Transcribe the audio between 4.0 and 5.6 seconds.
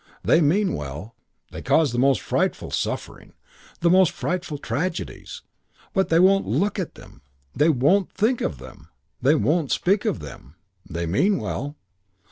frightful tragedies,